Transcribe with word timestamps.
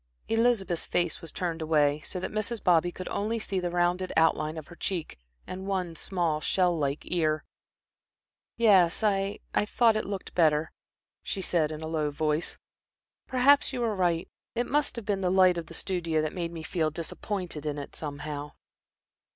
Elizabeth's 0.29 0.87
face 0.87 1.21
was 1.21 1.31
turned 1.31 1.61
away, 1.61 1.99
so 2.03 2.19
that 2.19 2.31
Mrs. 2.31 2.63
Bobby 2.63 2.91
could 2.91 3.07
only 3.09 3.37
see 3.37 3.59
the 3.59 3.69
rounded 3.69 4.11
outline 4.17 4.57
of 4.57 4.69
her 4.69 4.75
cheek 4.75 5.19
and 5.45 5.67
one 5.67 5.95
small, 5.95 6.41
shell 6.41 6.75
like 6.75 7.01
ear. 7.03 7.43
"Yes, 8.57 9.03
I 9.03 9.41
I 9.53 9.67
thought 9.67 9.95
it 9.95 10.05
looked 10.05 10.33
better," 10.33 10.71
she 11.21 11.39
said, 11.43 11.69
in 11.71 11.81
a 11.81 11.87
low 11.87 12.09
voice. 12.09 12.57
"Perhaps 13.27 13.73
you 13.73 13.81
were 13.81 13.95
right. 13.95 14.27
It 14.55 14.65
must 14.65 14.95
have 14.95 15.05
been 15.05 15.21
the 15.21 15.27
the 15.27 15.35
light 15.37 15.59
of 15.59 15.67
the 15.67 15.75
studio 15.75 16.19
that 16.23 16.33
made 16.33 16.51
me 16.51 16.63
feel 16.63 16.89
disappointed 16.89 17.67
in 17.67 17.77
it, 17.77 17.95
somehow." 17.95 18.53